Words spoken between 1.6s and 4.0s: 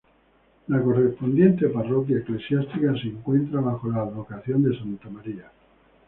parroquia eclesiástica se encuentra bajo la